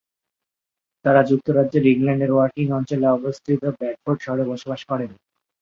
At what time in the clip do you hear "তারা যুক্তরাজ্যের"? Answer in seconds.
1.05-1.83